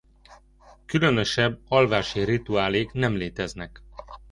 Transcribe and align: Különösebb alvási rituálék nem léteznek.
Különösebb 0.85 1.59
alvási 1.67 2.23
rituálék 2.23 2.91
nem 2.91 3.15
léteznek. 3.15 3.83